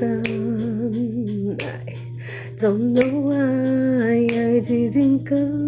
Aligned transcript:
Don't 0.00 1.56
know 2.94 3.20
why 3.20 4.26
I 4.26 4.58
didn't 4.58 5.24
come. 5.24 5.66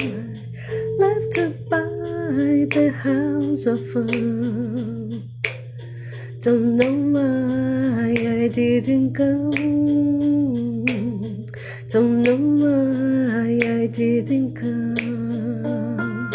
I 0.00 0.04
left 0.98 1.34
to 1.34 1.50
buy 1.68 2.66
the 2.74 2.90
house 2.90 3.66
of 3.66 3.78
fun. 3.92 5.30
Don't 6.40 6.76
know 6.78 6.96
why 7.14 8.10
I 8.10 8.48
didn't 8.48 9.12
go. 9.12 9.52
Don't 11.90 12.22
know 12.24 12.36
why 12.62 13.60
I 13.68 13.86
didn't 13.86 14.56
come. 14.56 16.30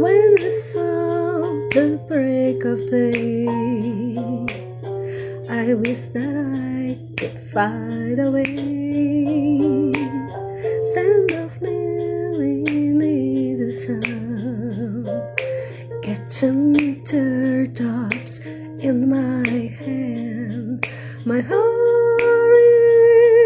When 0.00 0.34
I 0.40 0.60
saw 0.72 1.40
the 1.70 2.00
break 2.08 2.64
of 2.64 2.78
day, 2.90 4.51
I 5.62 5.74
wish 5.74 6.06
that 6.06 6.26
I 6.26 6.98
could 7.16 7.38
find 7.52 8.18
a 8.18 8.32
way. 8.32 8.42
Stand 10.90 11.32
kneeling 11.62 12.66
in 12.66 12.98
the 13.64 13.70
sun, 13.70 15.06
some 16.32 16.74
teardrops 17.04 18.40
in 18.40 19.08
my 19.08 19.48
hand. 19.78 20.84
My 21.24 21.40
heart 21.40 22.60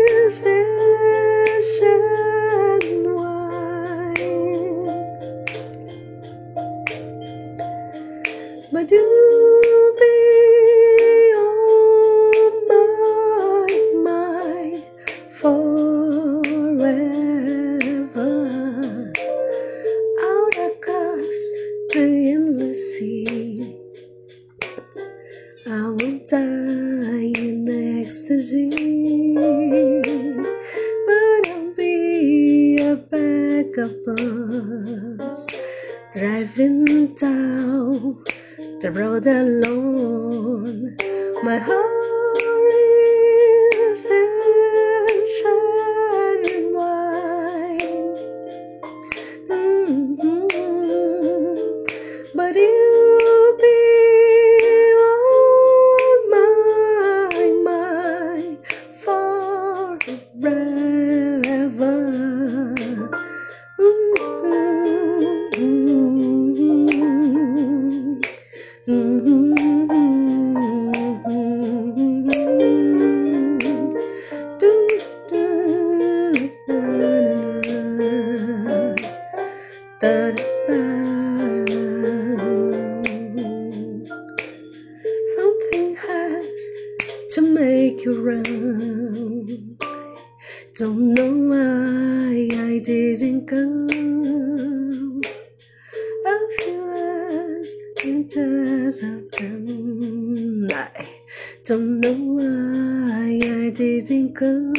is 0.09 0.41
ash 0.41 1.83
and 1.83 3.15
wine, 3.15 4.25
but 8.73 8.91
you'll 8.91 9.26
the 21.93 22.33
endless 22.35 22.99
sea. 22.99 23.77
I 25.67 25.89
will 25.89 26.21
die 26.29 27.33
in 27.37 28.05
ecstasy, 28.07 28.71
but 31.07 31.49
I'll 31.51 31.75
be 31.75 32.77
a 32.81 32.97
bag 32.97 33.79
of 33.79 33.93
bones 34.07 35.47
driving 36.15 37.15
down 37.15 38.25
the 38.81 38.91
road 38.93 39.27
alone. 39.27 40.97
My 41.43 41.59
heart 41.59 41.96
Something 79.99 80.37
has 85.97 86.61
to 87.33 87.41
make 87.41 88.05
you 88.05 88.21
run. 88.21 89.79
Don't 90.77 91.15
know 91.15 91.33
why 91.49 92.47
I 92.53 92.79
didn't 92.85 93.47
go. 93.47 93.65
A 96.27 96.37
few 96.59 96.83
hours 96.83 97.71
in 98.05 98.29
town. 98.29 98.93
I 100.75 101.09
don't 101.65 102.01
know 102.01 102.13
why 102.37 103.41
I 103.43 103.71
didn't 103.71 104.35
go. 104.35 104.73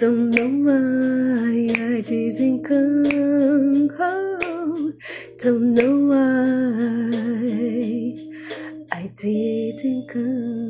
Don't 0.00 0.30
know 0.30 0.48
why 0.64 1.68
I 1.74 2.00
didn't 2.00 2.64
come 2.64 3.90
home. 3.98 4.89
Don't 5.38 5.74
know 5.74 5.96
why 6.10 7.16
I 8.92 9.06
didn't 9.16 10.08
come. 10.08 10.69